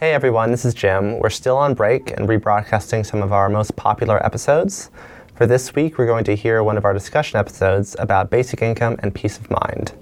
Hey 0.00 0.14
everyone, 0.14 0.50
this 0.50 0.64
is 0.64 0.72
Jim. 0.72 1.18
We're 1.18 1.28
still 1.28 1.58
on 1.58 1.74
break 1.74 2.12
and 2.12 2.26
rebroadcasting 2.26 3.04
some 3.04 3.22
of 3.22 3.34
our 3.34 3.50
most 3.50 3.76
popular 3.76 4.24
episodes. 4.24 4.90
For 5.34 5.46
this 5.46 5.74
week, 5.74 5.98
we're 5.98 6.06
going 6.06 6.24
to 6.24 6.34
hear 6.34 6.64
one 6.64 6.78
of 6.78 6.86
our 6.86 6.94
discussion 6.94 7.38
episodes 7.38 7.94
about 7.98 8.30
basic 8.30 8.62
income 8.62 8.96
and 9.00 9.14
peace 9.14 9.36
of 9.36 9.50
mind. 9.50 9.92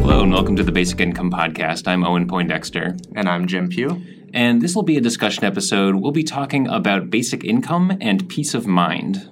Hello, 0.00 0.22
and 0.22 0.32
welcome 0.32 0.56
to 0.56 0.62
the 0.62 0.72
Basic 0.72 0.98
Income 1.00 1.30
Podcast. 1.30 1.86
I'm 1.86 2.02
Owen 2.02 2.26
Poindexter. 2.26 2.96
And 3.14 3.28
I'm 3.28 3.46
Jim 3.46 3.68
Pugh. 3.68 4.02
And 4.32 4.62
this 4.62 4.74
will 4.74 4.84
be 4.84 4.96
a 4.96 5.02
discussion 5.02 5.44
episode. 5.44 5.96
We'll 5.96 6.12
be 6.12 6.24
talking 6.24 6.66
about 6.66 7.10
basic 7.10 7.44
income 7.44 7.98
and 8.00 8.26
peace 8.26 8.54
of 8.54 8.66
mind. 8.66 9.28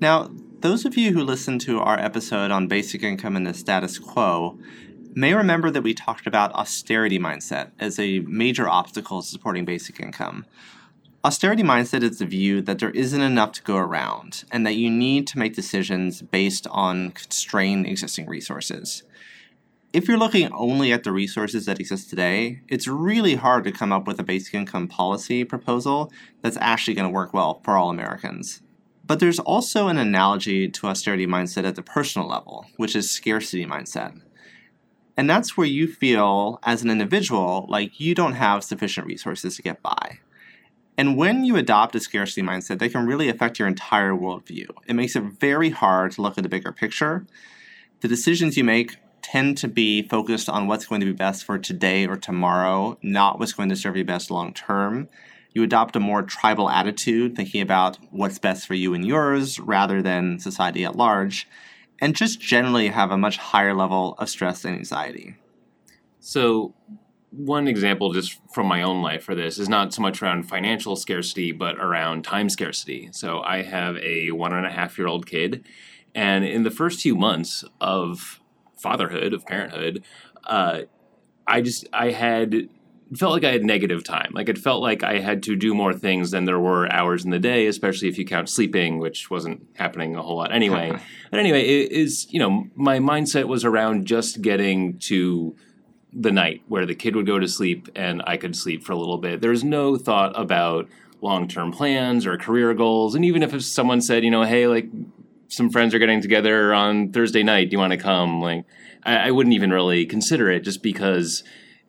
Now, 0.00 0.32
those 0.62 0.84
of 0.84 0.96
you 0.96 1.12
who 1.12 1.22
listened 1.22 1.60
to 1.60 1.78
our 1.78 1.96
episode 1.96 2.50
on 2.50 2.66
basic 2.66 3.04
income 3.04 3.36
and 3.36 3.46
the 3.46 3.54
status 3.54 4.00
quo 4.00 4.58
may 5.14 5.34
remember 5.34 5.70
that 5.70 5.82
we 5.82 5.94
talked 5.94 6.26
about 6.26 6.52
austerity 6.54 7.18
mindset 7.18 7.70
as 7.78 7.98
a 7.98 8.20
major 8.20 8.68
obstacle 8.68 9.22
to 9.22 9.28
supporting 9.28 9.64
basic 9.64 10.00
income. 10.00 10.46
Austerity 11.22 11.62
mindset 11.62 12.02
is 12.02 12.18
the 12.18 12.24
view 12.24 12.62
that 12.62 12.78
there 12.78 12.90
isn't 12.90 13.20
enough 13.20 13.52
to 13.52 13.62
go 13.62 13.76
around 13.76 14.44
and 14.50 14.64
that 14.66 14.76
you 14.76 14.88
need 14.88 15.26
to 15.26 15.38
make 15.38 15.54
decisions 15.54 16.22
based 16.22 16.66
on 16.70 17.10
constrained 17.10 17.86
existing 17.86 18.26
resources. 18.26 19.02
If 19.92 20.06
you're 20.06 20.16
looking 20.16 20.50
only 20.52 20.92
at 20.92 21.04
the 21.04 21.12
resources 21.12 21.66
that 21.66 21.80
exist 21.80 22.08
today, 22.08 22.60
it's 22.68 22.86
really 22.86 23.34
hard 23.34 23.64
to 23.64 23.72
come 23.72 23.92
up 23.92 24.06
with 24.06 24.20
a 24.20 24.22
basic 24.22 24.54
income 24.54 24.88
policy 24.88 25.44
proposal 25.44 26.12
that's 26.42 26.56
actually 26.58 26.94
going 26.94 27.08
to 27.08 27.14
work 27.14 27.34
well 27.34 27.60
for 27.64 27.76
all 27.76 27.90
Americans. 27.90 28.62
But 29.04 29.18
there's 29.18 29.40
also 29.40 29.88
an 29.88 29.98
analogy 29.98 30.68
to 30.68 30.86
austerity 30.86 31.26
mindset 31.26 31.64
at 31.64 31.74
the 31.74 31.82
personal 31.82 32.28
level, 32.28 32.66
which 32.76 32.94
is 32.94 33.10
scarcity 33.10 33.66
mindset. 33.66 34.20
And 35.16 35.28
that's 35.28 35.56
where 35.56 35.66
you 35.66 35.86
feel, 35.86 36.58
as 36.62 36.82
an 36.82 36.90
individual, 36.90 37.66
like 37.68 38.00
you 38.00 38.14
don't 38.14 38.34
have 38.34 38.64
sufficient 38.64 39.06
resources 39.06 39.56
to 39.56 39.62
get 39.62 39.82
by. 39.82 40.18
And 40.96 41.16
when 41.16 41.44
you 41.44 41.56
adopt 41.56 41.94
a 41.94 42.00
scarcity 42.00 42.42
mindset, 42.42 42.78
they 42.78 42.88
can 42.88 43.06
really 43.06 43.28
affect 43.28 43.58
your 43.58 43.68
entire 43.68 44.12
worldview. 44.12 44.68
It 44.86 44.94
makes 44.94 45.16
it 45.16 45.22
very 45.22 45.70
hard 45.70 46.12
to 46.12 46.22
look 46.22 46.36
at 46.36 46.42
the 46.42 46.48
bigger 46.50 46.72
picture. 46.72 47.26
The 48.00 48.08
decisions 48.08 48.56
you 48.56 48.64
make 48.64 48.96
tend 49.22 49.56
to 49.58 49.68
be 49.68 50.02
focused 50.02 50.48
on 50.48 50.66
what's 50.66 50.86
going 50.86 51.00
to 51.00 51.06
be 51.06 51.12
best 51.12 51.44
for 51.44 51.58
today 51.58 52.06
or 52.06 52.16
tomorrow, 52.16 52.98
not 53.02 53.38
what's 53.38 53.52
going 53.52 53.68
to 53.68 53.76
serve 53.76 53.96
you 53.96 54.04
best 54.04 54.30
long 54.30 54.52
term. 54.52 55.08
You 55.52 55.62
adopt 55.62 55.96
a 55.96 56.00
more 56.00 56.22
tribal 56.22 56.70
attitude, 56.70 57.34
thinking 57.34 57.60
about 57.60 57.98
what's 58.10 58.38
best 58.38 58.66
for 58.66 58.74
you 58.74 58.94
and 58.94 59.06
yours 59.06 59.58
rather 59.58 60.00
than 60.00 60.38
society 60.38 60.84
at 60.84 60.96
large, 60.96 61.48
and 62.00 62.16
just 62.16 62.40
generally 62.40 62.88
have 62.88 63.10
a 63.10 63.18
much 63.18 63.36
higher 63.36 63.74
level 63.74 64.14
of 64.18 64.28
stress 64.28 64.64
and 64.64 64.76
anxiety. 64.76 65.36
So, 66.20 66.74
one 67.30 67.68
example 67.68 68.12
just 68.12 68.40
from 68.52 68.66
my 68.66 68.82
own 68.82 69.02
life 69.02 69.22
for 69.22 69.36
this 69.36 69.58
is 69.58 69.68
not 69.68 69.94
so 69.94 70.02
much 70.02 70.20
around 70.20 70.48
financial 70.48 70.96
scarcity, 70.96 71.52
but 71.52 71.76
around 71.78 72.24
time 72.24 72.48
scarcity. 72.48 73.08
So, 73.12 73.40
I 73.40 73.62
have 73.62 73.96
a 73.98 74.30
one 74.32 74.52
and 74.52 74.66
a 74.66 74.70
half 74.70 74.98
year 74.98 75.06
old 75.06 75.26
kid, 75.26 75.64
and 76.14 76.44
in 76.44 76.62
the 76.62 76.70
first 76.70 77.00
few 77.00 77.14
months 77.14 77.64
of 77.80 78.40
fatherhood, 78.76 79.32
of 79.32 79.46
parenthood, 79.46 80.02
uh, 80.44 80.82
I 81.46 81.60
just 81.60 81.86
I 81.92 82.10
had 82.10 82.68
felt 83.18 83.32
like 83.32 83.44
I 83.44 83.52
had 83.52 83.64
negative 83.64 84.04
time. 84.04 84.30
Like 84.32 84.48
it 84.48 84.58
felt 84.58 84.82
like 84.82 85.02
I 85.02 85.18
had 85.18 85.42
to 85.44 85.56
do 85.56 85.74
more 85.74 85.92
things 85.92 86.30
than 86.30 86.44
there 86.44 86.60
were 86.60 86.90
hours 86.92 87.24
in 87.24 87.30
the 87.30 87.38
day, 87.38 87.66
especially 87.66 88.08
if 88.08 88.18
you 88.18 88.24
count 88.24 88.48
sleeping, 88.48 88.98
which 88.98 89.30
wasn't 89.30 89.66
happening 89.74 90.14
a 90.16 90.22
whole 90.22 90.36
lot 90.36 90.52
anyway. 90.52 90.92
but 91.30 91.40
anyway, 91.40 91.62
it 91.62 91.92
is 91.92 92.26
you 92.30 92.38
know 92.38 92.66
my 92.74 92.98
mindset 92.98 93.44
was 93.44 93.64
around 93.64 94.06
just 94.06 94.42
getting 94.42 94.98
to 94.98 95.56
the 96.12 96.32
night 96.32 96.62
where 96.68 96.86
the 96.86 96.94
kid 96.94 97.14
would 97.14 97.26
go 97.26 97.38
to 97.38 97.46
sleep 97.46 97.88
and 97.94 98.22
I 98.26 98.36
could 98.36 98.56
sleep 98.56 98.84
for 98.84 98.92
a 98.92 98.98
little 98.98 99.18
bit. 99.18 99.40
There's 99.40 99.62
no 99.62 99.96
thought 99.96 100.38
about 100.38 100.88
long 101.20 101.48
term 101.48 101.72
plans 101.72 102.26
or 102.26 102.36
career 102.36 102.74
goals, 102.74 103.14
and 103.14 103.24
even 103.24 103.42
if 103.42 103.62
someone 103.62 104.00
said, 104.00 104.24
you 104.24 104.30
know, 104.30 104.44
hey, 104.44 104.66
like 104.66 104.88
some 105.50 105.70
friends 105.70 105.94
are 105.94 105.98
getting 105.98 106.22
together 106.22 106.72
on 106.72 107.12
Thursday 107.12 107.42
night. 107.42 107.70
Do 107.70 107.74
you 107.74 107.78
want 107.78 107.92
to 107.92 107.98
come? 107.98 108.40
Like, 108.40 108.64
I, 109.02 109.28
I 109.28 109.30
wouldn't 109.32 109.54
even 109.54 109.70
really 109.70 110.06
consider 110.06 110.48
it 110.50 110.60
just 110.60 110.82
because 110.82 111.42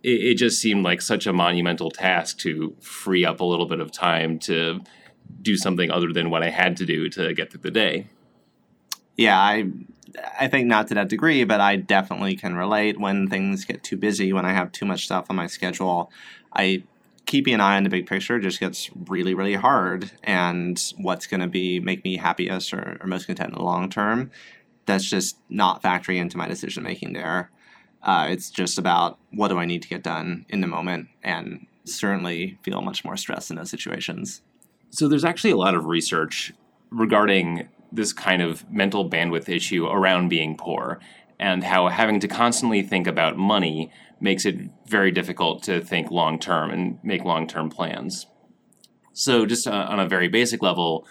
it, 0.03 0.09
it, 0.09 0.35
just 0.35 0.59
seemed 0.59 0.83
like 0.83 1.01
such 1.01 1.27
a 1.27 1.33
monumental 1.33 1.91
task 1.91 2.37
to 2.39 2.75
free 2.81 3.25
up 3.25 3.39
a 3.39 3.45
little 3.45 3.65
bit 3.65 3.79
of 3.79 3.91
time 3.91 4.39
to 4.39 4.81
do 5.41 5.57
something 5.57 5.91
other 5.91 6.11
than 6.11 6.29
what 6.29 6.43
I 6.43 6.49
had 6.49 6.77
to 6.77 6.85
do 6.85 7.09
to 7.09 7.33
get 7.33 7.51
through 7.51 7.61
the 7.61 7.71
day. 7.71 8.07
Yeah, 9.17 9.39
I 9.39 9.69
I 10.39 10.47
think 10.47 10.67
not 10.67 10.87
to 10.87 10.95
that 10.95 11.09
degree, 11.09 11.43
but 11.43 11.61
I 11.61 11.75
definitely 11.75 12.35
can 12.35 12.55
relate 12.55 12.99
when 12.99 13.27
things 13.27 13.65
get 13.65 13.83
too 13.83 13.97
busy, 13.97 14.33
when 14.33 14.45
I 14.45 14.53
have 14.53 14.71
too 14.71 14.85
much 14.85 15.05
stuff 15.05 15.27
on 15.29 15.35
my 15.35 15.47
schedule. 15.47 16.11
I 16.53 16.83
keeping 17.25 17.53
an 17.53 17.61
eye 17.61 17.77
on 17.77 17.83
the 17.83 17.89
big 17.89 18.07
picture 18.07 18.39
just 18.39 18.59
gets 18.59 18.89
really, 19.07 19.33
really 19.33 19.53
hard. 19.53 20.11
And 20.23 20.81
what's 20.97 21.27
going 21.27 21.39
to 21.41 21.47
be 21.47 21.79
make 21.79 22.03
me 22.03 22.17
happiest 22.17 22.73
or, 22.73 22.97
or, 22.99 23.07
most 23.07 23.25
content 23.25 23.49
in 23.49 23.55
the 23.55 23.63
long 23.63 23.89
term, 23.89 24.31
that's 24.85 25.05
just 25.05 25.37
not 25.49 25.81
factoring 25.81 26.17
into 26.17 26.37
my 26.37 26.47
decision 26.47 26.83
making 26.83 27.13
there. 27.13 27.51
Uh, 28.03 28.27
it's 28.29 28.49
just 28.49 28.77
about 28.77 29.19
what 29.31 29.49
do 29.49 29.57
I 29.57 29.65
need 29.65 29.81
to 29.83 29.87
get 29.87 30.03
done 30.03 30.45
in 30.49 30.61
the 30.61 30.67
moment, 30.67 31.07
and 31.23 31.67
certainly 31.85 32.57
feel 32.63 32.81
much 32.81 33.03
more 33.05 33.17
stress 33.17 33.49
in 33.49 33.57
those 33.57 33.69
situations. 33.69 34.41
So 34.89 35.07
there's 35.07 35.25
actually 35.25 35.51
a 35.51 35.57
lot 35.57 35.75
of 35.75 35.85
research 35.85 36.53
regarding 36.89 37.69
this 37.91 38.13
kind 38.13 38.41
of 38.41 38.69
mental 38.71 39.09
bandwidth 39.09 39.49
issue 39.49 39.85
around 39.85 40.29
being 40.29 40.57
poor 40.57 40.99
and 41.39 41.63
how 41.63 41.87
having 41.87 42.19
to 42.19 42.27
constantly 42.27 42.81
think 42.83 43.07
about 43.07 43.37
money 43.37 43.91
makes 44.19 44.45
it 44.45 44.55
very 44.87 45.11
difficult 45.11 45.63
to 45.63 45.81
think 45.81 46.11
long 46.11 46.39
term 46.39 46.69
and 46.69 46.99
make 47.03 47.23
long 47.23 47.47
term 47.47 47.69
plans. 47.69 48.27
So, 49.13 49.45
just 49.45 49.67
on 49.67 49.99
a 49.99 50.07
very 50.07 50.27
basic 50.27 50.61
level, 50.61 51.05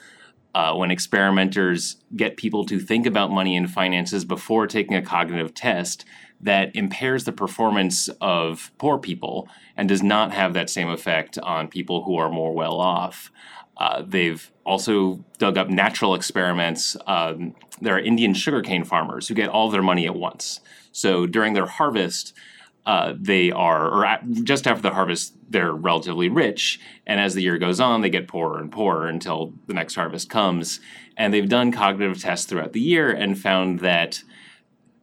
uh, 0.55 0.75
when 0.75 0.91
experimenters 0.91 1.97
get 2.17 2.37
people 2.37 2.65
to 2.67 2.79
think 2.79 3.07
about 3.07 3.31
money 3.31 3.57
and 3.57 3.71
finances 3.71 4.25
before 4.25 4.67
taking 4.67 4.95
a 4.95 5.03
cognitive 5.03 5.55
test, 5.55 6.05
that 6.41 6.75
impairs 6.75 7.25
the 7.25 7.33
performance 7.33 8.09
of 8.21 8.73
poor 8.79 8.99
people 8.99 9.49
and 9.77 9.89
does 9.89 10.03
not 10.03 10.33
have 10.33 10.55
that 10.55 10.71
same 10.71 10.89
effect 10.89 11.39
on 11.39 11.69
people 11.69 12.05
who 12.05 12.17
are 12.17 12.31
more 12.31 12.53
well 12.53 12.81
off. 12.81 13.31
Uh, 13.77 14.03
they've 14.07 14.51
also 14.65 15.25
dug 15.39 15.57
up 15.57 15.69
natural 15.69 16.15
experiments. 16.15 16.97
Um, 17.07 17.55
there 17.81 17.95
are 17.95 18.01
Indian 18.01 18.35
sugarcane 18.35 18.85
farmers 18.85 19.29
who 19.29 19.35
get 19.35 19.49
all 19.49 19.71
their 19.71 19.83
money 19.83 20.07
at 20.07 20.15
once. 20.15 20.61
So 20.93 21.27
during 21.27 21.55
their 21.55 21.67
harvest, 21.67 22.35
uh, 22.87 23.15
they 23.19 23.51
are, 23.51 23.89
or 23.89 24.19
just 24.43 24.67
after 24.67 24.83
the 24.83 24.95
harvest, 24.95 25.35
they're 25.49 25.73
relatively 25.73 26.29
rich. 26.29 26.81
And 27.07 27.21
as 27.21 27.35
the 27.35 27.43
year 27.43 27.59
goes 27.59 27.81
on, 27.81 28.01
they 28.01 28.11
get 28.11 28.29
poorer 28.29 28.59
and 28.59 28.73
poorer 28.73 29.07
until 29.07 29.53
the 29.67 29.75
next 29.75 29.95
harvest 29.95 30.31
comes. 30.31 30.81
And 31.17 31.33
they've 31.33 31.49
done 31.49 31.73
cognitive 31.73 32.21
tests 32.21 32.47
throughout 32.47 32.73
the 32.73 32.81
year 32.81 33.11
and 33.11 33.39
found 33.39 33.81
that 33.81 34.23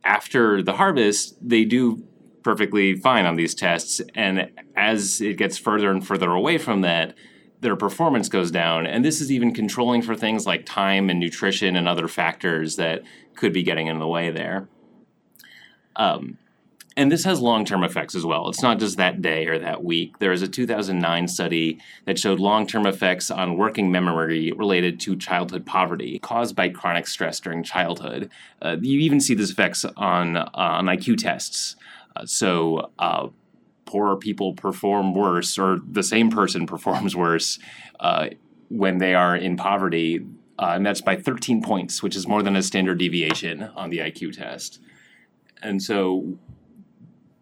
after 0.03 0.63
the 0.63 0.73
harvest, 0.73 1.37
they 1.41 1.65
do 1.65 2.03
perfectly 2.43 2.95
fine 2.95 3.25
on 3.25 3.35
these 3.35 3.53
tests. 3.53 4.01
And 4.15 4.49
as 4.75 5.21
it 5.21 5.37
gets 5.37 5.57
further 5.57 5.91
and 5.91 6.05
further 6.05 6.31
away 6.31 6.57
from 6.57 6.81
that, 6.81 7.13
their 7.59 7.75
performance 7.75 8.29
goes 8.29 8.51
down. 8.51 8.85
And 8.87 9.03
this 9.03 9.19
is 9.19 9.31
even 9.31 9.53
controlling 9.53 10.01
for 10.01 10.15
things 10.15 10.45
like 10.45 10.65
time 10.65 11.09
and 11.09 11.19
nutrition 11.19 11.75
and 11.75 11.87
other 11.87 12.07
factors 12.07 12.75
that 12.77 13.03
could 13.35 13.51
be 13.53 13.63
getting 13.63 13.87
in 13.87 13.99
the 13.99 14.07
way 14.07 14.31
there. 14.31 14.69
Um, 15.95 16.37
and 16.97 17.11
this 17.11 17.23
has 17.25 17.39
long 17.39 17.63
term 17.63 17.83
effects 17.83 18.15
as 18.15 18.25
well. 18.25 18.49
It's 18.49 18.63
not 18.63 18.79
just 18.79 18.97
that 18.97 19.21
day 19.21 19.45
or 19.45 19.59
that 19.59 19.83
week. 19.83 20.17
There 20.17 20.31
is 20.31 20.41
a 20.41 20.47
2009 20.47 21.27
study 21.27 21.79
that 22.05 22.17
showed 22.17 22.39
long 22.39 22.65
term 22.65 22.87
effects 22.87 23.29
on 23.29 23.55
working 23.55 23.91
memory 23.91 24.51
related 24.51 24.99
to 25.01 25.15
childhood 25.15 25.65
poverty 25.65 26.17
caused 26.19 26.55
by 26.55 26.69
chronic 26.69 27.05
stress 27.05 27.39
during 27.39 27.61
childhood. 27.61 28.31
Uh, 28.61 28.77
you 28.81 28.99
even 28.99 29.21
see 29.21 29.35
these 29.35 29.51
effects 29.51 29.85
on, 29.95 30.37
uh, 30.37 30.49
on 30.55 30.85
IQ 30.87 31.19
tests. 31.19 31.75
Uh, 32.15 32.25
so, 32.25 32.91
uh, 32.97 33.27
poorer 33.85 34.17
people 34.17 34.53
perform 34.53 35.13
worse, 35.13 35.57
or 35.57 35.79
the 35.89 36.03
same 36.03 36.31
person 36.31 36.65
performs 36.73 37.15
worse 37.15 37.59
uh, 37.99 38.27
when 38.69 38.97
they 38.97 39.13
are 39.13 39.35
in 39.35 39.55
poverty. 39.55 40.25
Uh, 40.59 40.71
and 40.73 40.83
that's 40.83 41.01
by 41.01 41.15
13 41.15 41.61
points, 41.61 42.01
which 42.01 42.15
is 42.15 42.27
more 42.27 42.41
than 42.41 42.55
a 42.55 42.63
standard 42.63 42.97
deviation 42.97 43.61
on 43.75 43.91
the 43.91 43.99
IQ 43.99 44.35
test. 44.35 44.81
And 45.61 45.81
so 45.81 46.37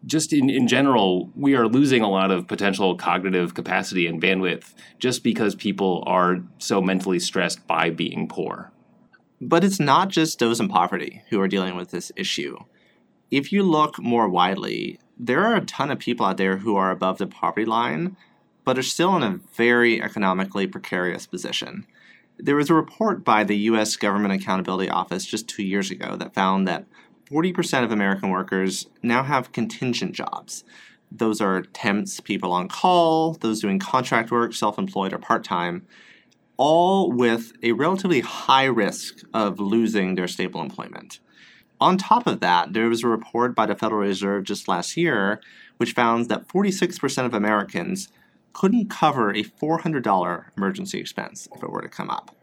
just 0.06 0.32
in, 0.32 0.48
in 0.48 0.68
general, 0.68 1.30
we 1.34 1.56
are 1.56 1.66
losing 1.66 2.02
a 2.02 2.10
lot 2.10 2.30
of 2.30 2.46
potential 2.46 2.96
cognitive 2.96 3.54
capacity 3.54 4.06
and 4.06 4.22
bandwidth 4.22 4.72
just 4.98 5.24
because 5.24 5.54
people 5.54 6.04
are 6.06 6.38
so 6.58 6.80
mentally 6.80 7.18
stressed 7.18 7.66
by 7.66 7.90
being 7.90 8.28
poor. 8.28 8.72
But 9.40 9.64
it's 9.64 9.80
not 9.80 10.08
just 10.08 10.38
those 10.38 10.60
in 10.60 10.68
poverty 10.68 11.22
who 11.28 11.40
are 11.40 11.48
dealing 11.48 11.76
with 11.76 11.90
this 11.90 12.12
issue. 12.16 12.56
If 13.30 13.52
you 13.52 13.64
look 13.64 13.98
more 13.98 14.28
widely, 14.28 15.00
there 15.18 15.44
are 15.44 15.56
a 15.56 15.64
ton 15.64 15.90
of 15.90 15.98
people 15.98 16.24
out 16.24 16.36
there 16.36 16.58
who 16.58 16.76
are 16.76 16.90
above 16.90 17.18
the 17.18 17.26
poverty 17.26 17.66
line, 17.66 18.16
but 18.64 18.78
are 18.78 18.82
still 18.82 19.16
in 19.16 19.22
a 19.22 19.40
very 19.54 20.00
economically 20.00 20.66
precarious 20.66 21.26
position. 21.26 21.86
There 22.38 22.56
was 22.56 22.70
a 22.70 22.74
report 22.74 23.24
by 23.24 23.44
the 23.44 23.56
US 23.56 23.96
Government 23.96 24.34
Accountability 24.34 24.88
Office 24.88 25.24
just 25.24 25.48
two 25.48 25.64
years 25.64 25.90
ago 25.90 26.16
that 26.16 26.34
found 26.34 26.68
that 26.68 26.84
40% 27.30 27.84
of 27.84 27.92
American 27.92 28.30
workers 28.30 28.86
now 29.02 29.22
have 29.22 29.52
contingent 29.52 30.14
jobs. 30.14 30.64
Those 31.10 31.40
are 31.40 31.62
temps, 31.62 32.20
people 32.20 32.52
on 32.52 32.68
call, 32.68 33.34
those 33.34 33.60
doing 33.60 33.78
contract 33.78 34.30
work, 34.30 34.54
self 34.54 34.78
employed, 34.78 35.12
or 35.12 35.18
part 35.18 35.44
time, 35.44 35.86
all 36.56 37.12
with 37.12 37.52
a 37.62 37.72
relatively 37.72 38.20
high 38.20 38.64
risk 38.64 39.20
of 39.34 39.60
losing 39.60 40.14
their 40.14 40.28
stable 40.28 40.60
employment. 40.60 41.20
On 41.80 41.98
top 41.98 42.26
of 42.26 42.40
that, 42.40 42.72
there 42.72 42.88
was 42.88 43.02
a 43.02 43.08
report 43.08 43.54
by 43.54 43.66
the 43.66 43.74
Federal 43.74 44.00
Reserve 44.00 44.44
just 44.44 44.66
last 44.68 44.96
year 44.96 45.40
which 45.76 45.92
found 45.92 46.28
that 46.28 46.48
46% 46.48 47.26
of 47.26 47.34
Americans 47.34 48.08
couldn't 48.52 48.88
cover 48.88 49.30
a 49.30 49.44
$400 49.44 50.44
emergency 50.56 50.98
expense 50.98 51.48
if 51.54 51.62
it 51.62 51.70
were 51.70 51.82
to 51.82 51.88
come 51.88 52.10
up. 52.10 52.35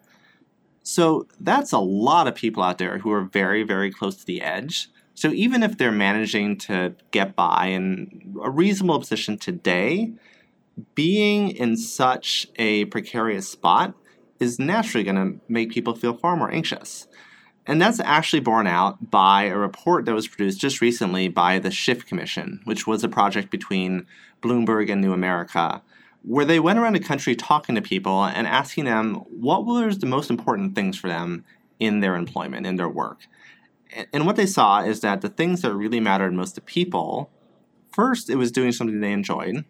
So 0.83 1.27
that's 1.39 1.71
a 1.71 1.79
lot 1.79 2.27
of 2.27 2.35
people 2.35 2.61
out 2.61 2.77
there 2.77 2.99
who 2.99 3.11
are 3.11 3.23
very, 3.23 3.63
very 3.63 3.91
close 3.91 4.15
to 4.17 4.25
the 4.25 4.41
edge. 4.41 4.89
So 5.15 5.29
even 5.29 5.63
if 5.63 5.77
they're 5.77 5.91
managing 5.91 6.57
to 6.59 6.95
get 7.11 7.35
by 7.35 7.67
in 7.67 8.35
a 8.43 8.49
reasonable 8.49 8.99
position 8.99 9.37
today, 9.37 10.13
being 10.95 11.51
in 11.51 11.77
such 11.77 12.47
a 12.57 12.85
precarious 12.85 13.47
spot 13.47 13.93
is 14.39 14.59
naturally 14.59 15.03
going 15.03 15.15
to 15.15 15.39
make 15.47 15.71
people 15.71 15.95
feel 15.95 16.17
far 16.17 16.35
more 16.35 16.51
anxious. 16.51 17.07
And 17.65 17.81
that's 17.81 18.01
actually 18.01 18.41
borne 18.41 18.67
out 18.67 19.09
by 19.09 19.43
a 19.43 19.57
report 19.57 20.05
that 20.05 20.13
was 20.13 20.27
produced 20.27 20.59
just 20.59 20.81
recently 20.81 21.29
by 21.29 21.59
the 21.59 21.71
Shift 21.71 22.07
Commission, 22.07 22.59
which 22.65 22.85
was 22.85 23.03
a 23.03 23.09
project 23.09 23.51
between 23.51 24.05
Bloomberg 24.41 24.91
and 24.91 24.99
New 24.99 25.13
America, 25.13 25.81
where 26.23 26.45
they 26.45 26.59
went 26.59 26.79
around 26.79 26.93
the 26.93 26.99
country 26.99 27.35
talking 27.35 27.75
to 27.75 27.81
people 27.81 28.23
and 28.23 28.47
asking 28.47 28.85
them 28.85 29.15
what 29.29 29.65
was 29.65 29.99
the 29.99 30.05
most 30.05 30.29
important 30.29 30.73
things 30.73 30.97
for 30.97 31.07
them 31.07 31.43
in 31.79 31.99
their 31.99 32.15
employment, 32.15 32.65
in 32.65 32.77
their 32.77 32.89
work. 32.89 33.27
And 34.11 34.25
what 34.25 34.37
they 34.37 34.45
saw 34.45 34.83
is 34.83 35.01
that 35.01 35.21
the 35.21 35.29
things 35.29 35.61
that 35.61 35.73
really 35.73 35.99
mattered 35.99 36.33
most 36.33 36.55
to 36.55 36.61
people 36.61 37.29
first, 37.91 38.29
it 38.29 38.37
was 38.37 38.51
doing 38.51 38.71
something 38.71 38.99
they 39.01 39.11
enjoyed, 39.11 39.65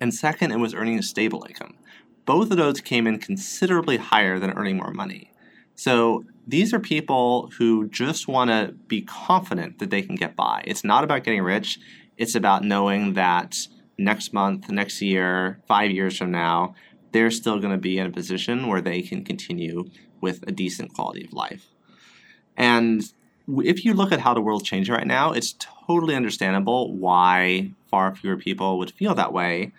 and 0.00 0.14
second, 0.14 0.52
it 0.52 0.58
was 0.58 0.74
earning 0.74 0.98
a 0.98 1.02
stable 1.02 1.44
income. 1.46 1.74
Both 2.24 2.50
of 2.50 2.56
those 2.56 2.80
came 2.80 3.06
in 3.06 3.18
considerably 3.18 3.98
higher 3.98 4.38
than 4.38 4.50
earning 4.52 4.76
more 4.76 4.92
money. 4.92 5.30
So 5.74 6.24
these 6.46 6.72
are 6.72 6.80
people 6.80 7.50
who 7.58 7.88
just 7.88 8.28
want 8.28 8.50
to 8.50 8.72
be 8.86 9.02
confident 9.02 9.78
that 9.78 9.90
they 9.90 10.02
can 10.02 10.14
get 10.14 10.36
by. 10.36 10.62
It's 10.66 10.84
not 10.84 11.04
about 11.04 11.24
getting 11.24 11.42
rich, 11.42 11.78
it's 12.16 12.34
about 12.34 12.64
knowing 12.64 13.14
that 13.14 13.66
next 13.98 14.32
month, 14.32 14.68
next 14.68 15.00
year, 15.00 15.60
five 15.66 15.90
years 15.90 16.16
from 16.16 16.30
now, 16.30 16.74
they're 17.12 17.30
still 17.30 17.58
going 17.60 17.72
to 17.72 17.78
be 17.78 17.98
in 17.98 18.06
a 18.06 18.10
position 18.10 18.66
where 18.66 18.80
they 18.80 19.00
can 19.02 19.24
continue 19.24 19.90
with 20.20 20.42
a 20.46 20.52
decent 20.52 20.92
quality 20.94 21.24
of 21.24 21.32
life. 21.32 21.66
And 22.56 23.02
if 23.48 23.84
you 23.84 23.94
look 23.94 24.12
at 24.12 24.20
how 24.20 24.34
the 24.34 24.40
world's 24.40 24.64
changing 24.64 24.94
right 24.94 25.06
now, 25.06 25.32
it's 25.32 25.54
totally 25.58 26.14
understandable 26.14 26.94
why 26.96 27.72
far 27.90 28.14
fewer 28.14 28.36
people 28.36 28.78
would 28.78 28.90
feel 28.90 29.14
that 29.14 29.32
way. 29.32 29.72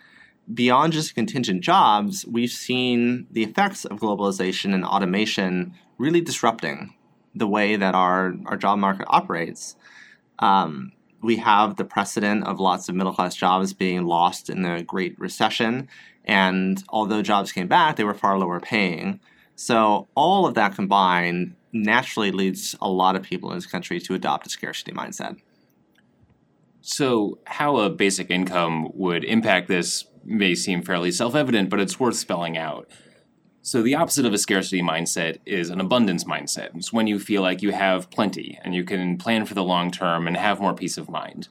Beyond 0.53 0.93
just 0.93 1.15
contingent 1.15 1.61
jobs, 1.61 2.25
we've 2.25 2.51
seen 2.51 3.25
the 3.31 3.43
effects 3.43 3.83
of 3.83 3.99
globalization 3.99 4.73
and 4.73 4.85
automation 4.85 5.73
really 5.97 6.21
disrupting 6.21 6.93
the 7.33 7.47
way 7.47 7.75
that 7.75 7.95
our, 7.95 8.35
our 8.45 8.55
job 8.55 8.77
market 8.79 9.07
operates. 9.09 9.75
Um, 10.39 10.91
we 11.25 11.37
have 11.37 11.75
the 11.75 11.83
precedent 11.83 12.45
of 12.45 12.59
lots 12.59 12.87
of 12.87 12.95
middle 12.95 13.13
class 13.13 13.35
jobs 13.35 13.73
being 13.73 14.05
lost 14.05 14.49
in 14.49 14.61
the 14.61 14.83
Great 14.85 15.19
Recession. 15.19 15.89
And 16.23 16.83
although 16.89 17.21
jobs 17.21 17.51
came 17.51 17.67
back, 17.67 17.95
they 17.95 18.03
were 18.03 18.13
far 18.13 18.37
lower 18.37 18.59
paying. 18.59 19.19
So, 19.55 20.07
all 20.15 20.45
of 20.45 20.53
that 20.55 20.75
combined 20.75 21.55
naturally 21.71 22.31
leads 22.31 22.75
a 22.81 22.89
lot 22.89 23.15
of 23.15 23.23
people 23.23 23.49
in 23.51 23.57
this 23.57 23.65
country 23.65 23.99
to 24.01 24.13
adopt 24.13 24.47
a 24.47 24.49
scarcity 24.49 24.91
mindset. 24.91 25.37
So, 26.81 27.39
how 27.45 27.77
a 27.77 27.89
basic 27.89 28.29
income 28.29 28.89
would 28.93 29.23
impact 29.23 29.67
this 29.67 30.05
may 30.23 30.55
seem 30.55 30.81
fairly 30.81 31.11
self 31.11 31.35
evident, 31.35 31.69
but 31.69 31.79
it's 31.79 31.99
worth 31.99 32.15
spelling 32.15 32.57
out. 32.57 32.89
So, 33.65 33.81
the 33.81 33.95
opposite 33.95 34.27
of 34.27 34.33
a 34.33 34.37
scarcity 34.37 34.83
mindset 34.83 35.39
is 35.43 35.71
an 35.71 35.81
abundance 35.81 36.23
mindset. 36.23 36.75
It's 36.75 36.93
when 36.93 37.07
you 37.07 37.17
feel 37.17 37.41
like 37.41 37.63
you 37.63 37.71
have 37.71 38.11
plenty 38.11 38.59
and 38.63 38.75
you 38.75 38.83
can 38.83 39.17
plan 39.17 39.47
for 39.47 39.55
the 39.55 39.63
long 39.63 39.89
term 39.89 40.27
and 40.27 40.37
have 40.37 40.59
more 40.61 40.75
peace 40.75 40.99
of 40.99 41.09
mind. 41.09 41.47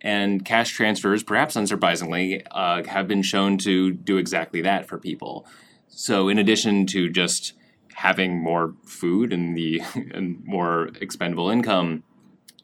And 0.00 0.44
cash 0.44 0.70
transfers, 0.70 1.24
perhaps 1.24 1.56
unsurprisingly, 1.56 2.46
uh, 2.52 2.84
have 2.84 3.08
been 3.08 3.22
shown 3.22 3.58
to 3.58 3.90
do 3.90 4.18
exactly 4.18 4.60
that 4.62 4.86
for 4.86 4.98
people. 4.98 5.48
So, 5.88 6.28
in 6.28 6.38
addition 6.38 6.86
to 6.94 7.08
just 7.10 7.54
having 7.92 8.38
more 8.38 8.74
food 8.86 9.32
and 9.32 9.56
the 9.56 9.82
and 10.14 10.40
more 10.44 10.90
expendable 11.00 11.50
income, 11.50 12.04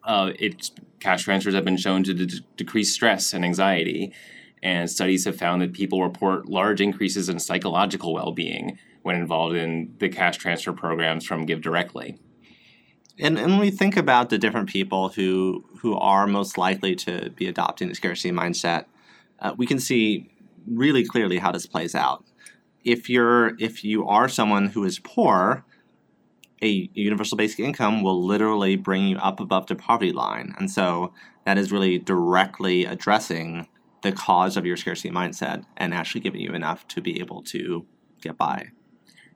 uh, 0.05 0.31
it 0.39 0.71
cash 1.01 1.25
transfers 1.25 1.55
have 1.55 1.65
been 1.65 1.79
shown 1.79 2.05
to 2.05 2.15
de- 2.15 2.43
decrease 2.57 2.95
stress 2.95 3.33
and 3.33 3.45
anxiety 3.45 4.13
and 4.65 4.91
studies 4.91 5.27
have 5.27 5.37
found 5.37 5.61
that 5.61 5.75
people 5.75 6.03
report 6.03 6.49
large 6.49 6.81
increases 6.81 7.29
in 7.29 7.39
psychological 7.39 8.15
well 8.15 8.33
being 8.33 8.79
when 9.03 9.15
involved 9.15 9.55
in 9.55 9.95
the 9.99 10.09
cash 10.09 10.39
transfer 10.39 10.73
programs 10.73 11.27
from 11.27 11.47
GiveDirectly. 11.47 12.19
And, 13.19 13.39
and 13.39 13.53
when 13.53 13.61
we 13.61 13.71
think 13.71 13.97
about 13.97 14.31
the 14.31 14.39
different 14.39 14.71
people 14.71 15.11
who, 15.11 15.65
who 15.81 15.95
are 15.97 16.27
most 16.27 16.57
likely 16.57 16.97
to 16.97 17.31
be 17.37 17.47
adopting 17.47 17.89
the 17.89 17.95
scarcity 17.95 18.35
mindset, 18.35 18.87
uh, 19.39 19.55
we 19.57 19.67
can 19.67 19.79
see 19.79 20.31
really 20.67 21.05
clearly 21.05 21.37
how 21.39 21.53
this 21.53 21.67
plays 21.67 21.95
out. 21.95 22.25
If 22.83 23.09
you're 23.09 23.57
if 23.59 23.85
you 23.85 24.07
are 24.09 24.29
someone 24.29 24.69
who 24.69 24.85
is 24.85 24.99
poor, 24.99 25.65
a 26.63 26.91
universal 26.95 27.37
basic 27.37 27.61
income 27.61 28.03
will 28.03 28.25
literally 28.25 28.77
bring 28.77 29.07
you 29.07 29.19
up 29.19 29.41
above 29.41 29.67
the 29.67 29.75
poverty 29.75 30.13
line. 30.13 30.55
And 30.59 30.71
so 30.71 31.13
that 31.45 31.59
is 31.59 31.71
really 31.71 31.99
directly 31.99 32.87
addressing 32.87 33.69
the 34.05 34.13
cause 34.13 34.57
of 34.57 34.67
your 34.67 34.77
scarcity 34.77 35.11
mindset 35.11 35.65
and 35.79 35.95
actually 35.95 36.21
giving 36.21 36.43
you 36.43 36.53
enough 36.53 36.87
to 36.87 37.01
be 37.01 37.19
able 37.21 37.43
to 37.43 37.87
get 38.21 38.37
by. 38.37 38.69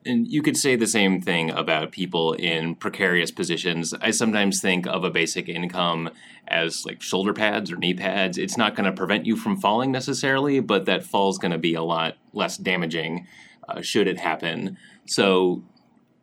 And 0.05 0.29
you 0.29 0.43
could 0.43 0.57
say 0.57 0.77
the 0.77 0.87
same 0.87 1.21
thing 1.21 1.51
about 1.51 1.91
people 1.91 2.35
in 2.35 2.75
precarious 2.77 3.31
positions. 3.31 3.95
I 4.01 4.11
sometimes 4.11 4.61
think 4.61 4.87
of 4.87 5.05
a 5.05 5.11
basic 5.11 5.49
income 5.49 6.11
as 6.47 6.85
like 6.87 7.03
shoulder 7.03 7.33
pads 7.33 7.73
or 7.73 7.77
knee 7.77 7.95
pads. 7.95 8.39
It's 8.39 8.57
not 8.57 8.77
going 8.77 8.85
to 8.85 8.93
prevent 8.93 9.27
you 9.27 9.37
from 9.37 9.59
falling 9.59 9.91
necessarily, 9.91 10.61
but 10.61 10.85
that 10.85 11.03
fall 11.03 11.31
is 11.31 11.39
going 11.39 11.53
to 11.53 11.59
be 11.59 11.75
a 11.75 11.83
lot 11.83 12.17
less 12.33 12.59
damaging 12.59 13.27
uh, 13.69 13.81
should 13.81 14.07
it 14.07 14.21
happen. 14.21 14.77
So, 15.07 15.65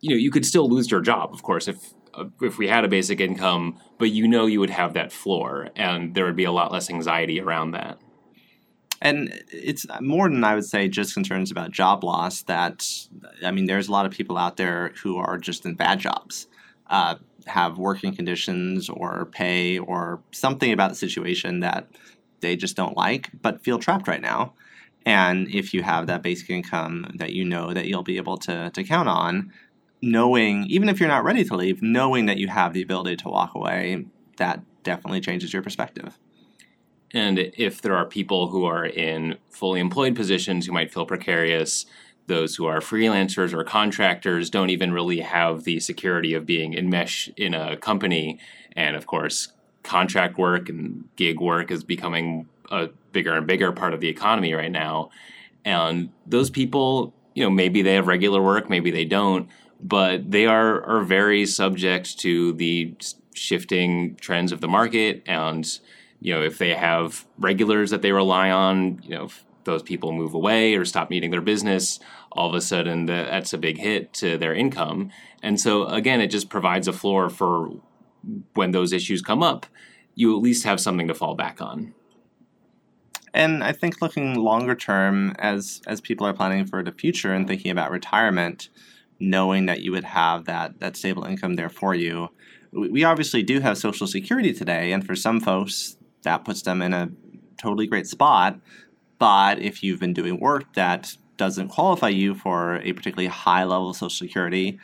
you 0.02 0.12
know, 0.12 0.16
you 0.16 0.32
could 0.32 0.46
still 0.46 0.70
lose 0.70 0.90
your 0.90 1.02
job, 1.02 1.34
of 1.34 1.42
course, 1.42 1.68
if 1.68 1.94
uh, 2.14 2.26
if 2.42 2.58
we 2.58 2.68
had 2.68 2.86
a 2.86 2.88
basic 2.88 3.20
income, 3.20 3.80
but 3.98 4.12
you 4.12 4.28
know 4.28 4.46
you 4.46 4.60
would 4.62 4.70
have 4.70 4.94
that 4.94 5.12
floor, 5.12 5.70
and 5.76 6.16
there 6.16 6.26
would 6.26 6.36
be 6.36 6.46
a 6.46 6.52
lot 6.52 6.72
less 6.72 6.90
anxiety 6.90 7.42
around 7.42 7.72
that 7.72 8.00
and 9.02 9.44
it's 9.52 9.86
more 10.02 10.30
than 10.30 10.44
I 10.44 10.56
would 10.56 10.66
say 10.66 10.88
just 10.88 11.14
concerns 11.14 11.52
about 11.52 11.72
job 11.72 12.04
loss. 12.04 12.44
That 12.44 12.88
I 13.44 13.52
mean, 13.52 13.66
there's 13.66 13.88
a 13.88 13.92
lot 13.92 14.06
of 14.06 14.12
people 14.12 14.38
out 14.38 14.58
there 14.58 14.94
who 15.04 15.18
are 15.18 15.38
just 15.38 15.66
in 15.66 15.76
bad 15.76 16.00
jobs, 16.00 16.48
uh, 16.90 17.16
have 17.46 17.78
working 17.78 18.16
conditions 18.16 18.90
or 18.90 19.26
pay 19.26 19.78
or 19.78 20.22
something 20.32 20.72
about 20.72 20.90
the 20.90 20.96
situation 20.96 21.60
that 21.60 21.88
they 22.42 22.56
just 22.56 22.76
don't 22.76 22.98
like, 22.98 23.30
but 23.42 23.64
feel 23.64 23.80
trapped 23.80 24.08
right 24.08 24.22
now. 24.22 24.54
And 25.06 25.48
if 25.54 25.74
you 25.74 25.84
have 25.84 26.08
that 26.08 26.24
basic 26.24 26.50
income 26.50 27.12
that 27.16 27.34
you 27.34 27.46
know 27.46 27.74
that 27.74 27.86
you'll 27.86 28.04
be 28.04 28.18
able 28.18 28.38
to 28.40 28.72
to 28.72 28.84
count 28.84 29.10
on, 29.10 29.52
knowing 30.02 30.66
even 30.66 30.90
if 30.90 31.00
you're 31.00 31.10
not 31.10 31.24
ready 31.24 31.44
to 31.44 31.56
leave, 31.56 31.82
knowing 31.82 32.26
that 32.28 32.38
you 32.38 32.48
have 32.48 32.74
the 32.74 32.82
ability 32.82 33.18
to 33.18 33.30
walk 33.30 33.56
away, 33.56 34.06
that 34.38 34.62
definitely 34.84 35.22
changes 35.22 35.52
your 35.52 35.62
perspective. 35.62 36.18
And 37.16 37.40
if 37.58 37.82
there 37.82 37.96
are 37.96 38.06
people 38.06 38.50
who 38.50 38.66
are 38.66 38.86
in 38.86 39.38
fully 39.50 39.80
employed 39.80 40.18
positions 40.18 40.66
who 40.66 40.74
might 40.74 40.94
feel 40.94 41.06
precarious, 41.06 41.86
those 42.28 42.58
who 42.58 42.66
are 42.66 42.82
freelancers 42.82 43.54
or 43.54 43.64
contractors 43.64 44.50
don't 44.50 44.70
even 44.70 44.92
really 44.92 45.22
have 45.22 45.64
the 45.64 45.80
security 45.80 46.34
of 46.34 46.46
being 46.46 46.74
enmeshed 46.74 47.30
in 47.38 47.54
a 47.54 47.78
company. 47.78 48.38
And 48.76 48.98
of 48.98 49.08
course, 49.08 49.54
contract 49.82 50.38
work 50.38 50.68
and 50.68 51.06
gig 51.16 51.40
work 51.40 51.72
is 51.72 51.86
becoming 51.86 52.50
a 52.70 52.90
bigger 53.14 53.34
and 53.34 53.48
bigger 53.48 53.72
part 53.72 53.94
of 53.94 54.02
the 54.02 54.10
economy 54.10 54.54
right 54.54 54.72
now. 54.72 55.10
And 55.64 56.10
those 56.26 56.50
people, 56.50 57.14
you 57.34 57.46
know, 57.46 57.50
maybe 57.50 57.82
they 57.82 57.94
have 57.94 58.08
regular 58.08 58.42
work, 58.42 58.70
maybe 58.70 58.92
they 58.92 59.06
don't, 59.06 59.48
but 59.80 60.30
they 60.30 60.48
are 60.48 60.84
are 60.84 61.04
very 61.04 61.46
subject 61.46 62.20
to 62.20 62.52
the 62.54 62.94
shifting 63.34 64.16
trends 64.16 64.52
of 64.52 64.60
the 64.60 64.68
market 64.68 65.24
and 65.26 65.80
you 66.26 66.34
know, 66.34 66.42
if 66.42 66.58
they 66.58 66.74
have 66.74 67.24
regulars 67.38 67.92
that 67.92 68.02
they 68.02 68.12
rely 68.12 68.50
on, 68.50 69.00
you 69.04 69.12
know, 69.12 69.26
if 69.26 69.46
those 69.64 69.84
people 69.84 70.12
move 70.12 70.34
away 70.34 70.74
or 70.74 70.84
stop 70.84 71.12
needing 71.12 71.30
their 71.30 71.40
business, 71.40 72.00
all 72.32 72.50
of 72.50 72.56
a 72.56 72.62
sudden 72.62 73.06
that's 73.06 73.54
a 73.54 73.60
big 73.60 73.78
hit 73.78 74.12
to 74.14 74.36
their 74.36 74.52
income. 74.52 75.12
And 75.44 75.60
so 75.60 75.86
again, 75.86 76.22
it 76.22 76.32
just 76.32 76.50
provides 76.50 76.88
a 76.88 76.94
floor 76.94 77.30
for 77.30 77.70
when 78.56 78.72
those 78.72 78.92
issues 78.92 79.22
come 79.22 79.44
up, 79.44 79.68
you 80.16 80.36
at 80.36 80.42
least 80.42 80.64
have 80.64 80.80
something 80.80 81.08
to 81.08 81.14
fall 81.14 81.36
back 81.36 81.62
on. 81.62 81.94
And 83.32 83.64
I 83.64 83.72
think 83.72 84.02
looking 84.02 84.34
longer 84.34 84.74
term, 84.74 85.36
as 85.38 85.80
as 85.86 86.02
people 86.02 86.26
are 86.26 86.34
planning 86.34 86.66
for 86.66 86.84
the 86.84 86.92
future 86.92 87.34
and 87.34 87.48
thinking 87.48 87.70
about 87.70 87.92
retirement, 87.92 88.70
knowing 89.20 89.68
that 89.68 89.82
you 89.82 89.92
would 89.92 90.06
have 90.06 90.46
that 90.46 90.80
that 90.80 90.98
stable 90.98 91.26
income 91.26 91.54
there 91.54 91.70
for 91.70 91.94
you, 91.94 92.30
we 92.72 93.04
obviously 93.04 93.44
do 93.44 93.60
have 93.60 93.78
Social 93.78 94.08
Security 94.08 94.54
today, 94.54 94.92
and 94.92 95.06
for 95.06 95.16
some 95.16 95.40
folks, 95.40 95.98
that 96.26 96.46
puts 96.46 96.62
them 96.62 96.82
in 96.82 96.94
a 96.94 97.10
totally 97.58 97.88
great 97.88 98.08
spot. 98.08 98.60
But 99.18 99.60
if 99.60 99.82
you've 99.82 100.00
been 100.00 100.14
doing 100.14 100.40
work 100.40 100.74
that 100.74 101.16
doesn't 101.38 101.70
qualify 101.70 102.10
you 102.10 102.36
for 102.36 102.76
a 102.78 102.94
particularly 102.94 103.28
high 103.28 103.64
level 103.64 103.90
of 103.90 103.96
Social 103.96 104.10
Security, 104.10 104.80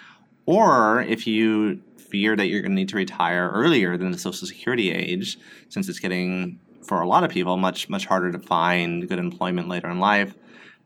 or 0.45 1.01
if 1.01 1.27
you 1.27 1.81
fear 1.97 2.35
that 2.35 2.47
you're 2.47 2.61
going 2.61 2.71
to 2.71 2.75
need 2.75 2.89
to 2.89 2.97
retire 2.97 3.49
earlier 3.53 3.97
than 3.97 4.11
the 4.11 4.17
Social 4.17 4.47
Security 4.47 4.91
age, 4.91 5.37
since 5.69 5.87
it's 5.87 5.99
getting, 5.99 6.59
for 6.83 7.01
a 7.01 7.07
lot 7.07 7.23
of 7.23 7.31
people, 7.31 7.57
much, 7.57 7.89
much 7.89 8.05
harder 8.05 8.31
to 8.31 8.39
find 8.39 9.07
good 9.07 9.19
employment 9.19 9.67
later 9.67 9.89
in 9.89 9.99
life, 9.99 10.33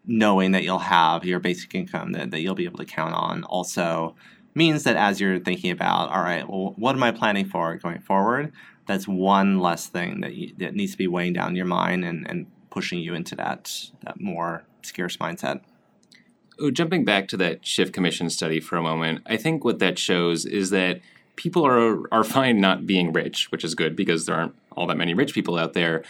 knowing 0.05 0.51
that 0.51 0.63
you'll 0.63 0.79
have 0.79 1.25
your 1.25 1.39
basic 1.39 1.73
income 1.73 2.11
that, 2.11 2.31
that 2.31 2.41
you'll 2.41 2.55
be 2.55 2.65
able 2.65 2.77
to 2.77 2.85
count 2.85 3.13
on 3.13 3.43
also 3.45 4.15
means 4.55 4.83
that 4.83 4.95
as 4.95 5.19
you're 5.19 5.39
thinking 5.39 5.69
about, 5.69 6.09
all 6.09 6.23
right, 6.23 6.49
well, 6.49 6.73
what 6.77 6.95
am 6.95 7.03
I 7.03 7.11
planning 7.11 7.45
for 7.45 7.75
going 7.75 7.99
forward? 7.99 8.53
That's 8.87 9.07
one 9.07 9.59
less 9.59 9.87
thing 9.87 10.21
that, 10.21 10.33
you, 10.33 10.53
that 10.57 10.73
needs 10.73 10.93
to 10.93 10.97
be 10.97 11.07
weighing 11.07 11.33
down 11.33 11.55
your 11.55 11.65
mind 11.65 12.05
and, 12.05 12.25
and 12.29 12.47
pushing 12.69 12.99
you 12.99 13.13
into 13.13 13.35
that, 13.35 13.89
that 14.03 14.19
more 14.19 14.63
scarce 14.81 15.17
mindset. 15.17 15.61
Oh, 16.59 16.71
jumping 16.71 17.03
back 17.03 17.27
to 17.29 17.37
that 17.37 17.65
shift 17.65 17.93
Commission 17.93 18.29
study 18.29 18.61
for 18.61 18.77
a 18.77 18.81
moment, 18.81 19.21
I 19.25 19.35
think 19.35 19.65
what 19.65 19.79
that 19.79 19.99
shows 19.99 20.45
is 20.45 20.69
that 20.69 21.01
people 21.35 21.65
are 21.67 22.01
are 22.13 22.23
fine 22.23 22.61
not 22.61 22.87
being 22.87 23.11
rich, 23.11 23.51
which 23.51 23.65
is 23.65 23.75
good 23.75 23.95
because 23.95 24.25
there 24.25 24.35
aren't 24.35 24.55
all 24.71 24.87
that 24.87 24.97
many 24.97 25.13
rich 25.13 25.33
people 25.33 25.57
out 25.57 25.73
there. 25.73 26.03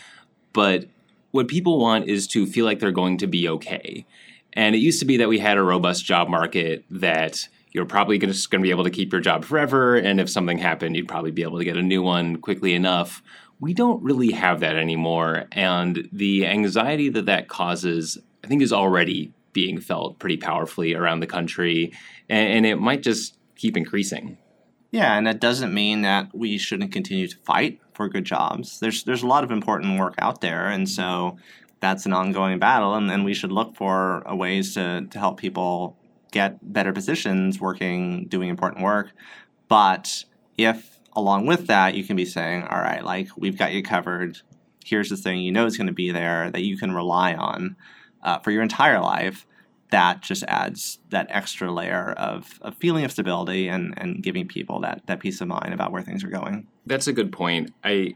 But 0.54 0.86
what 1.32 1.48
people 1.48 1.80
want 1.80 2.08
is 2.08 2.28
to 2.28 2.46
feel 2.46 2.66
like 2.66 2.80
they're 2.80 2.92
going 2.92 3.18
to 3.18 3.28
be 3.28 3.48
okay. 3.50 4.06
And 4.54 4.76
it 4.76 4.80
used 4.80 5.00
to 5.00 5.06
be 5.06 5.18
that 5.18 5.28
we 5.28 5.40
had 5.40 5.58
a 5.58 5.64
robust 5.64 6.06
job 6.06 6.30
market 6.30 6.86
that 6.90 7.50
you're 7.76 7.86
probably 7.86 8.18
just 8.18 8.50
going 8.50 8.62
to 8.62 8.66
be 8.66 8.72
able 8.72 8.86
to 8.86 8.90
keep 8.90 9.12
your 9.12 9.22
job 9.22 9.46
forever. 9.46 9.96
And 9.96 10.20
if 10.20 10.30
something 10.30 10.58
happened, 10.58 10.96
you'd 10.96 11.08
probably 11.08 11.32
be 11.32 11.44
able 11.44 11.60
to 11.60 11.66
get 11.66 11.78
a 11.78 11.84
new 11.84 12.02
one 12.02 12.38
quickly 12.38 12.74
enough. 12.74 13.22
We 13.60 13.74
don't 13.74 14.02
really 14.02 14.32
have 14.32 14.62
that 14.62 14.76
anymore. 14.76 15.46
And 15.52 16.10
the 16.12 16.46
anxiety 16.48 17.10
that 17.10 17.26
that 17.28 17.48
causes, 17.48 18.18
I 18.44 18.48
think, 18.48 18.62
is 18.62 18.74
already 18.74 19.34
being 19.54 19.80
felt 19.80 20.20
pretty 20.20 20.38
powerfully 20.38 20.96
around 20.96 21.20
the 21.20 21.28
country. 21.28 21.94
And, 22.30 22.54
and 22.54 22.66
it 22.66 22.78
might 22.78 23.04
just 23.04 23.38
keep 23.56 23.78
increasing. 23.78 24.38
Yeah, 24.92 25.18
and 25.18 25.28
that 25.28 25.42
doesn't 25.42 25.74
mean 25.74 26.04
that 26.04 26.34
we 26.34 26.58
shouldn't 26.58 26.94
continue 26.94 27.28
to 27.28 27.38
fight 27.44 27.82
for 27.94 28.08
good 28.08 28.24
jobs. 28.24 28.80
There's 28.80 29.04
there's 29.04 29.24
a 29.24 29.28
lot 29.28 29.44
of 29.44 29.52
important 29.52 30.00
work 30.00 30.14
out 30.20 30.40
there, 30.40 30.68
and 30.68 30.88
so 30.88 31.38
that's 31.82 32.06
an 32.06 32.14
ongoing 32.14 32.60
battle, 32.60 32.96
and, 32.96 33.12
and 33.12 33.26
we 33.26 33.34
should 33.34 33.52
look 33.52 33.76
for 33.76 34.24
ways 34.34 34.74
to, 34.76 35.06
to 35.10 35.20
help 35.20 35.38
people 35.38 35.98
get 36.36 36.74
better 36.74 36.92
positions 36.92 37.62
working, 37.62 38.28
doing 38.28 38.50
important 38.50 38.84
work. 38.84 39.14
But 39.70 40.26
if 40.58 41.00
along 41.16 41.46
with 41.46 41.68
that, 41.68 41.96
you 41.96 42.04
can 42.04 42.18
be 42.18 42.26
saying, 42.26 42.64
all 42.64 42.82
right, 42.82 43.04
like 43.06 43.30
we've 43.38 43.58
got 43.58 43.72
you 43.72 43.82
covered. 43.82 44.42
Here's 44.84 45.10
the 45.10 45.16
thing 45.16 45.40
you 45.40 45.54
know 45.54 45.66
is 45.66 45.78
going 45.78 45.88
to 45.88 45.94
be 45.94 46.12
there 46.12 46.52
that 46.52 46.62
you 46.62 46.78
can 46.78 46.92
rely 46.92 47.34
on 47.36 47.78
uh, 48.22 48.40
for 48.40 48.52
your 48.52 48.62
entire 48.62 49.00
life. 49.00 49.48
That 49.92 50.22
just 50.22 50.44
adds 50.50 51.00
that 51.10 51.28
extra 51.30 51.72
layer 51.72 52.12
of, 52.18 52.60
of 52.62 52.76
feeling 52.76 53.06
of 53.06 53.14
stability 53.14 53.70
and, 53.70 53.94
and 53.96 54.22
giving 54.22 54.46
people 54.46 54.82
that, 54.82 55.04
that 55.08 55.22
peace 55.22 55.40
of 55.40 55.48
mind 55.48 55.74
about 55.74 55.94
where 55.94 56.02
things 56.02 56.22
are 56.22 56.30
going. 56.30 56.68
That's 56.86 57.08
a 57.08 57.14
good 57.14 57.32
point. 57.32 57.72
I 57.84 58.16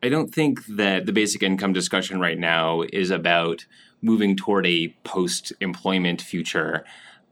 I 0.00 0.08
don't 0.08 0.32
think 0.32 0.64
that 0.66 1.06
the 1.06 1.12
basic 1.12 1.42
income 1.42 1.72
discussion 1.72 2.20
right 2.20 2.38
now 2.38 2.82
is 2.92 3.10
about 3.10 3.66
moving 4.00 4.36
toward 4.36 4.64
a 4.64 4.94
post 5.02 5.52
employment 5.60 6.22
future 6.22 6.84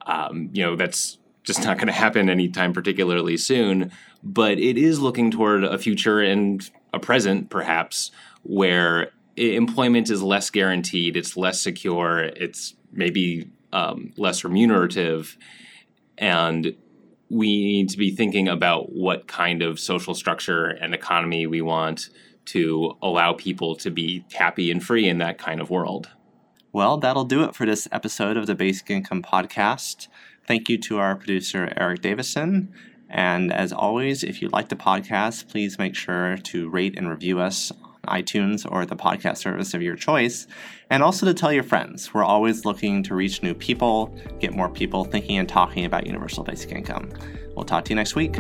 um, 0.07 0.51
you 0.53 0.63
know, 0.63 0.77
that's 0.77 1.19
just 1.43 1.63
not 1.63 1.77
going 1.77 1.87
to 1.87 1.93
happen 1.93 2.29
anytime 2.29 2.73
particularly 2.73 3.37
soon. 3.37 3.93
But 4.23 4.59
it 4.59 4.77
is 4.77 5.01
looking 5.01 5.31
toward 5.31 5.63
a 5.65 5.79
future 5.79 6.21
and 6.21 6.69
a 6.93 6.99
present, 6.99 7.51
perhaps, 7.51 8.11
where 8.43 9.11
employment 9.37 10.11
is 10.11 10.23
less 10.23 10.51
guaranteed, 10.51 11.17
it's 11.17 11.37
less 11.37 11.61
secure, 11.61 12.21
it's 12.21 12.75
maybe 12.93 13.51
um, 13.73 14.13
less 14.17 14.43
remunerative, 14.43 15.37
and 16.19 16.75
we 17.29 17.47
need 17.47 17.91
to 17.91 17.99
be 17.99 18.11
thinking 18.11 18.49
about 18.49 18.93
what 18.93 19.27
kind 19.27 19.63
of 19.63 19.79
social 19.79 20.15
structure 20.15 20.67
and 20.67 20.95
economy 20.95 21.47
we 21.47 21.61
want 21.61 22.09
to 22.47 22.97
allow 23.03 23.33
people 23.33 23.75
to 23.75 23.91
be 23.91 24.25
happy 24.33 24.71
and 24.71 24.83
free 24.83 25.09
in 25.09 25.19
that 25.19 25.37
kind 25.37 25.61
of 25.61 25.69
world. 25.69 26.09
Well, 26.77 26.99
that'll 26.99 27.25
do 27.25 27.43
it 27.45 27.55
for 27.55 27.65
this 27.65 27.89
episode 27.91 28.37
of 28.37 28.47
the 28.47 28.55
Basic 28.55 28.91
Income 28.91 29.23
Podcast. 29.23 30.09
Thank 30.47 30.69
you 30.69 30.77
to 30.83 30.99
our 30.99 31.17
producer, 31.17 31.73
Eric 31.75 32.03
Davison. 32.03 32.71
And 33.09 33.51
as 33.51 33.73
always, 33.73 34.23
if 34.23 34.43
you 34.43 34.51
like 34.51 34.69
the 34.69 34.77
podcast, 34.77 35.49
please 35.49 35.79
make 35.79 35.95
sure 35.95 36.37
to 36.37 36.69
rate 36.69 36.99
and 36.99 37.09
review 37.09 37.41
us 37.41 37.73
on 37.73 38.21
iTunes 38.23 38.71
or 38.71 38.85
the 38.85 38.95
podcast 38.95 39.39
service 39.39 39.73
of 39.73 39.81
your 39.81 39.97
choice. 39.97 40.47
And 40.91 41.03
also 41.03 41.25
to 41.25 41.33
tell 41.33 41.51
your 41.51 41.63
friends. 41.63 42.13
We're 42.13 42.25
always 42.25 42.67
looking 42.67 43.03
to 43.05 43.15
reach 43.15 43.43
new 43.43 43.55
people, 43.55 44.15
get 44.39 44.53
more 44.53 44.69
people 44.69 45.07
thinking 45.07 45.39
and 45.39 45.49
talking 45.49 45.87
about 45.87 46.07
universal 46.07 46.45
basic 46.45 46.73
income. 46.73 47.11
We'll 47.55 47.65
talk 47.65 47.87
to 47.87 47.89
you 47.89 47.97
next 47.97 48.17
week. 48.17 48.37